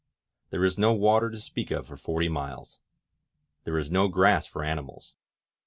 [0.49, 2.79] There is no water to speak of for forty miles.
[3.65, 5.13] There is no grass for animals.